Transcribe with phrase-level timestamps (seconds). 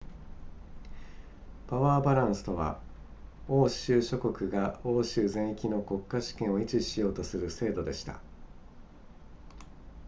[1.67, 2.81] パワーバランスとは
[3.47, 8.19] 欧州諸国が欧州全域の国家主権を維持しようとする制度でした